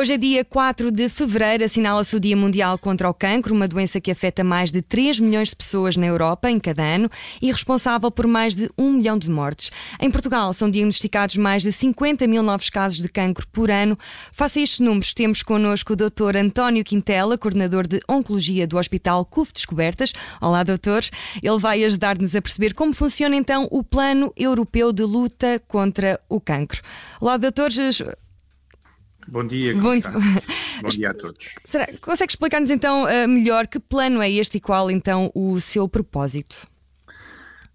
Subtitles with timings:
[0.00, 4.00] Hoje é dia 4 de fevereiro, assinala-se o Dia Mundial contra o Cancro, uma doença
[4.00, 7.10] que afeta mais de 3 milhões de pessoas na Europa em cada ano
[7.42, 9.70] e responsável por mais de 1 milhão de mortes.
[10.00, 13.98] Em Portugal são diagnosticados mais de 50 mil novos casos de cancro por ano.
[14.32, 16.34] Face a estes números, temos connosco o Dr.
[16.38, 20.14] António Quintela, coordenador de Oncologia do Hospital CUF Descobertas.
[20.40, 21.04] Olá, doutor.
[21.42, 26.40] Ele vai ajudar-nos a perceber como funciona então o Plano Europeu de Luta contra o
[26.40, 26.80] Cancro.
[27.20, 27.68] Olá, doutor.
[29.30, 30.08] Bom dia, como Muito...
[30.08, 30.18] está?
[30.82, 31.54] Bom dia a todos.
[31.64, 35.88] Será, consegue explicar-nos então eh, melhor que plano é este e qual então o seu
[35.88, 36.66] propósito?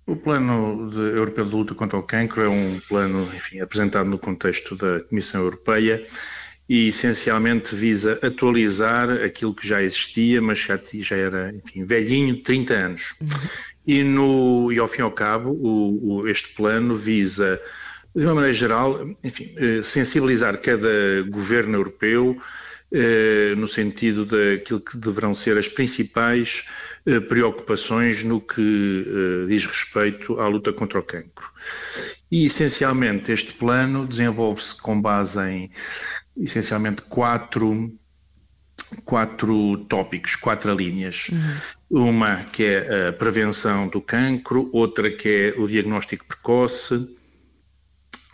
[0.05, 4.19] O Plano de, Europeu de Luta contra o Cancro é um plano, enfim, apresentado no
[4.19, 6.03] contexto da Comissão Europeia
[6.67, 12.73] e essencialmente visa atualizar aquilo que já existia, mas já, já era, enfim, velhinho, 30
[12.73, 13.15] anos.
[13.21, 13.27] Uhum.
[13.87, 17.59] E, no, e ao fim e ao cabo, o, o, este plano visa
[18.15, 20.89] de uma maneira geral, enfim, eh, sensibilizar cada
[21.29, 22.37] governo europeu
[22.91, 26.65] eh, no sentido daquilo que deverão ser as principais
[27.05, 31.51] eh, preocupações no que diz respeito à luta contra o cancro.
[32.31, 35.71] E, essencialmente, este plano desenvolve-se com base em,
[36.37, 37.93] essencialmente, quatro
[39.03, 41.27] quatro tópicos, quatro linhas.
[41.29, 42.09] Uhum.
[42.09, 47.14] Uma que é a prevenção do cancro, outra que é o diagnóstico precoce,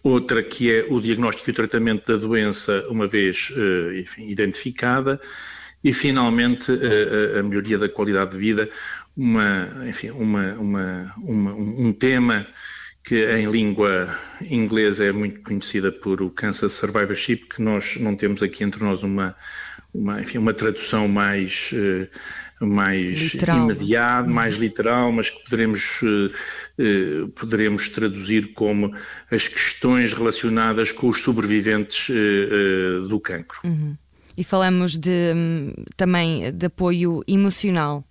[0.04, 5.20] outra que é o diagnóstico e o tratamento da doença, uma vez eh, enfim, identificada,
[5.84, 8.70] e finalmente a, a, melhoria da qualidade de vida,
[9.18, 12.46] uma, enfim, uma, uma, uma, um tema
[13.04, 14.08] que em língua
[14.42, 19.02] inglesa é muito conhecida por o Cancer Survivorship, que nós não temos aqui entre nós
[19.04, 19.36] uma,
[19.94, 26.32] uma, enfim, uma tradução mais, uh, mais imediata, mais literal, mas que poderemos, uh,
[26.80, 28.92] uh, poderemos traduzir como
[29.32, 32.10] as questões relacionadas com os sobreviventes
[33.10, 33.60] do cancro.
[33.64, 33.98] Uhum.
[34.38, 38.06] E falamos de, hum, também de apoio emocional.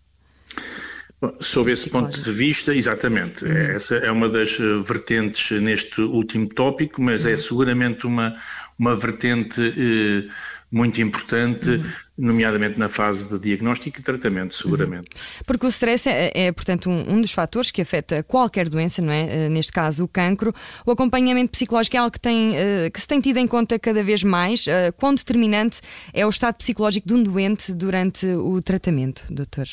[1.41, 3.45] Sob esse ponto de vista, exatamente.
[3.45, 3.53] Uhum.
[3.53, 7.35] Essa é uma das vertentes neste último tópico, mas é uhum.
[7.35, 8.35] é seguramente uma,
[8.79, 10.33] uma vertente eh,
[10.73, 11.85] muito importante, uhum.
[12.17, 15.11] nomeadamente na fase de diagnóstico e tratamento, seguramente.
[15.45, 19.13] Porque o stress é, é portanto, um, um, dos fatores que afeta qualquer doença, não
[19.13, 19.47] é?
[19.49, 20.55] Uh, neste caso, o cancro.
[20.87, 24.03] O acompanhamento psicológico é algo que, tem, uh, que se tem tido em conta cada
[24.03, 24.65] vez mais.
[24.97, 25.83] Quão determinante
[26.15, 29.67] é o estado psicológico de um doente durante o tratamento, doutor?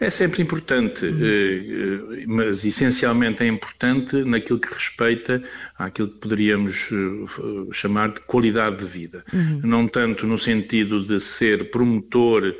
[0.00, 2.24] É sempre importante, uhum.
[2.26, 5.42] mas essencialmente é importante naquilo que respeita
[5.78, 9.22] àquilo que poderíamos eh, chamar de qualidade de vida.
[9.30, 9.60] Uhum.
[9.62, 12.54] Não tanto no sentido de ser promotor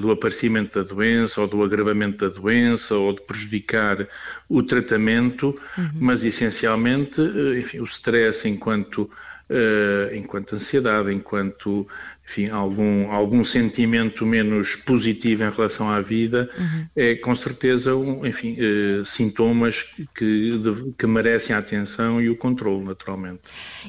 [0.00, 4.08] do aparecimento da doença ou do agravamento da doença ou de prejudicar
[4.48, 5.90] o tratamento, uhum.
[6.00, 7.20] mas essencialmente
[7.58, 9.10] enfim, o stress enquanto
[9.54, 11.86] uh, enquanto ansiedade, enquanto
[12.26, 16.86] enfim, algum, algum sentimento menos positivo em relação à vida, uhum.
[16.96, 19.82] é com certeza um, enfim, uh, sintomas
[20.14, 23.42] que, de, que merecem a atenção e o controle, naturalmente.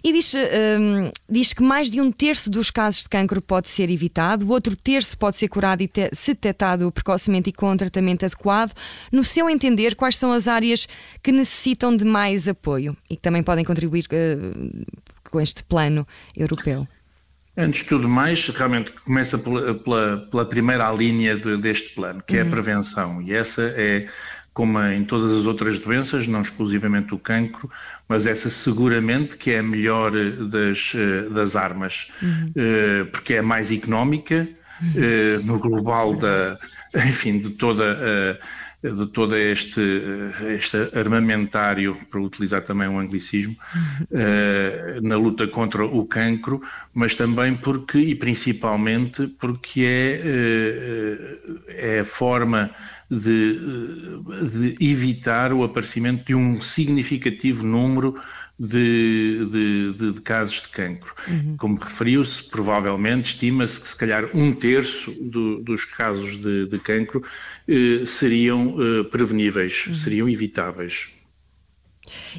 [0.03, 3.89] E diz, um, diz que mais de um terço dos casos de cancro pode ser
[3.89, 7.77] evitado, o outro terço pode ser curado e te, se detectado precocemente e com um
[7.77, 8.73] tratamento adequado.
[9.11, 10.87] No seu entender, quais são as áreas
[11.23, 14.85] que necessitam de mais apoio e que também podem contribuir uh,
[15.29, 16.87] com este plano europeu?
[17.57, 22.33] Antes de tudo mais, realmente começa pela, pela, pela primeira linha de, deste plano, que
[22.33, 22.39] uhum.
[22.39, 22.51] é a uhum.
[22.51, 23.21] prevenção.
[23.21, 24.07] E essa é,
[24.53, 27.69] como em todas as outras doenças, não exclusivamente o cancro,
[28.09, 30.93] mas essa seguramente que é a melhor das,
[31.31, 32.51] das armas, uhum.
[32.55, 34.47] Eh, porque é mais económica,
[34.81, 35.43] uhum.
[35.43, 36.57] no global da,
[37.07, 38.37] enfim, de toda a
[38.91, 39.81] de todo este,
[40.47, 43.55] este armamentário, para utilizar também um anglicismo,
[44.11, 46.61] uh, na luta contra o cancro,
[46.93, 50.21] mas também porque, e principalmente, porque é,
[51.47, 52.71] uh, é a forma
[53.09, 53.59] de,
[54.49, 58.15] de evitar o aparecimento de um significativo número
[58.59, 61.13] de, de, de, de casos de cancro.
[61.27, 61.57] Uhum.
[61.57, 67.23] Como referiu-se, provavelmente estima-se que se calhar um terço do, dos casos de, de cancro
[67.67, 69.95] eh, seriam eh, preveníveis, uhum.
[69.95, 71.13] seriam evitáveis.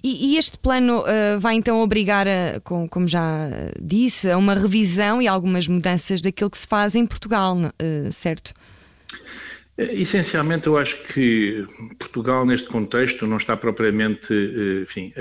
[0.02, 3.48] E, e, este plano uh, vai então obrigar, a, com, como já
[3.82, 8.54] disse, a uma revisão e algumas mudanças daquilo que se faz em Portugal, uh, certo?
[9.76, 11.66] Essencialmente, eu acho que
[11.98, 14.32] Portugal, neste contexto, não está propriamente,
[14.82, 15.12] enfim,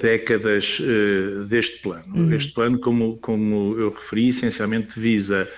[0.00, 2.14] décadas uh, deste plano.
[2.14, 2.32] Uhum.
[2.32, 5.48] Este plano, como, como eu referi, essencialmente visa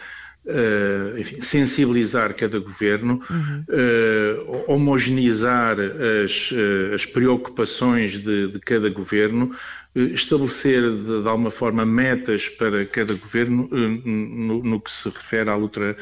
[0.47, 3.65] Uh, enfim, sensibilizar cada governo, uhum.
[3.71, 9.53] uh, homogeneizar as, uh, as preocupações de, de, cada governo,
[9.97, 15.55] estabelecer de, de, alguma forma metas para cada governo no, no, que se refere à
[15.55, 15.97] luta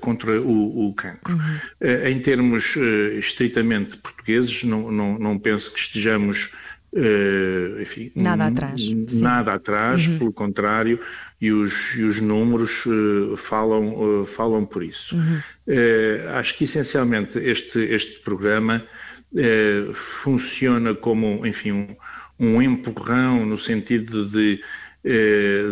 [0.00, 1.34] contra o, o cancro.
[1.34, 2.06] Uhum.
[2.06, 2.76] em termos
[3.18, 6.52] estritamente portugueses, não, não, não penso que estejamos
[6.90, 8.80] Uh, enfim, nada atrás.
[9.12, 10.18] Nada atrás, uhum.
[10.18, 10.98] pelo contrário,
[11.38, 15.14] e os, e os números uh, falam, uh, falam por isso.
[15.14, 15.38] Uhum.
[16.34, 18.84] acho que essencialmente este, este programa
[19.92, 21.96] funciona como, enfim, um,
[22.38, 24.60] um empurrão no sentido de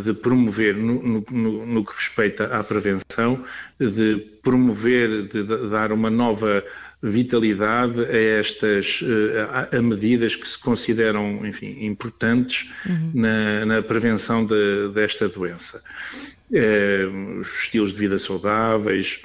[0.03, 3.44] de promover, no, no, no, que respeita à prevenção,
[3.79, 6.65] de promover, de dar uma nova
[7.03, 9.05] vitalidade a estas
[9.73, 13.11] a, a medidas que se consideram, enfim, importantes uhum.
[13.15, 15.83] na, na, prevenção de, desta doença.
[16.53, 17.06] É,
[17.41, 19.23] os estilos de vida saudáveis,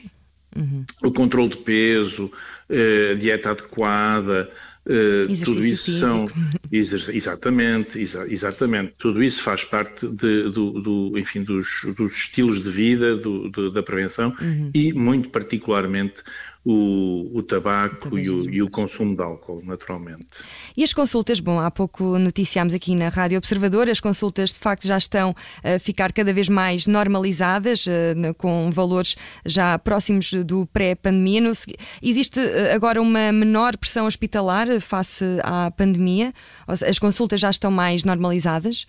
[0.56, 0.84] uhum.
[1.04, 2.32] o controle de peso,
[2.72, 4.50] a dieta adequada,
[4.84, 6.00] Uh, tudo isso físico.
[6.00, 6.28] são
[6.72, 8.96] exatamente, exa, exatamente.
[8.98, 13.84] Tudo isso faz parte de, do, do, enfim, dos, dos, estilos de vida, do, da
[13.84, 14.72] prevenção uhum.
[14.74, 16.24] e muito particularmente
[16.64, 20.44] o, o tabaco e o, e o, consumo de álcool, naturalmente.
[20.78, 24.88] E as consultas, bom, há pouco noticiámos aqui na Rádio Observador, as consultas de facto
[24.88, 31.52] já estão a ficar cada vez mais normalizadas, eh, com valores já próximos do pré-pandemia.
[32.02, 36.34] Existe eh, agora uma menor pressão hospitalar face à pandemia?
[36.68, 38.86] As consultas já estão mais normalizadas?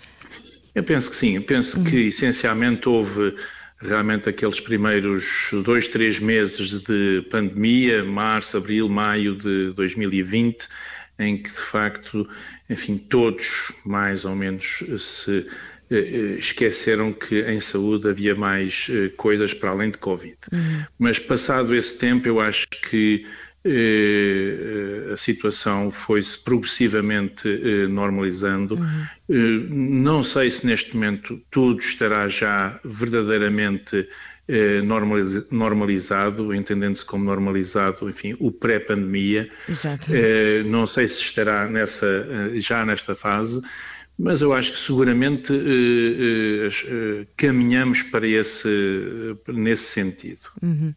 [0.75, 1.85] Eu penso que sim, eu penso uhum.
[1.85, 3.35] que essencialmente houve
[3.79, 10.69] realmente aqueles primeiros dois, três meses de pandemia, março, abril, maio de 2020,
[11.19, 12.29] em que de facto,
[12.71, 15.47] enfim, todos mais ou menos se
[15.91, 20.37] eh, eh, esqueceram que em saúde havia mais eh, coisas para além de Covid.
[20.51, 20.85] Uhum.
[20.99, 23.27] Mas passado esse tempo, eu acho que
[25.12, 27.49] a situação foi-se progressivamente
[27.88, 28.75] normalizando.
[28.75, 29.69] Uhum.
[29.70, 34.09] Não sei se neste momento tudo estará já verdadeiramente
[35.50, 39.49] normalizado, entendendo-se como normalizado, enfim, o pré-pandemia.
[40.67, 43.62] Não sei se estará nessa, já nesta fase,
[44.23, 45.53] mas eu acho que seguramente
[47.37, 48.69] caminhamos para esse,
[49.49, 50.49] nesse sentido.
[50.63, 50.95] Uhum.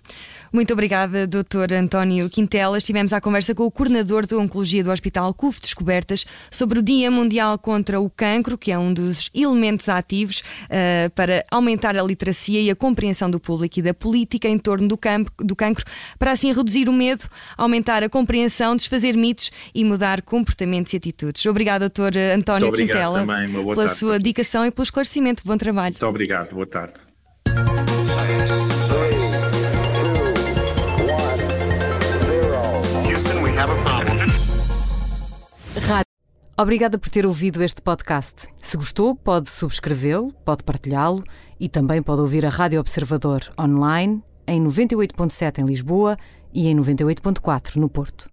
[0.56, 1.74] Muito obrigada, Dr.
[1.74, 2.78] António Quintela.
[2.78, 7.12] Estivemos à conversa com o coordenador de Oncologia do Hospital CUF Descobertas sobre o Dia
[7.12, 12.62] Mundial contra o Cancro, que é um dos elementos ativos uh, para aumentar a literacia
[12.62, 15.84] e a compreensão do público e da política em torno do, campo, do cancro,
[16.18, 17.26] para assim reduzir o medo,
[17.58, 21.46] aumentar a compreensão, desfazer mitos e mudar comportamentos e atitudes.
[21.46, 22.18] Obrigado, Dr.
[22.34, 22.70] António
[23.22, 23.52] Também.
[23.52, 23.96] pela tarde.
[23.96, 25.44] sua dedicação e pelo esclarecimento.
[25.46, 25.94] Bom trabalho.
[25.94, 26.54] Muito obrigado.
[26.54, 26.94] Boa tarde.
[36.58, 38.48] Obrigada por ter ouvido este podcast.
[38.60, 41.22] Se gostou, pode subscrevê-lo, pode partilhá-lo
[41.60, 46.16] e também pode ouvir a Rádio Observador online em 98.7 em Lisboa
[46.54, 48.30] e em 98.4 no Porto.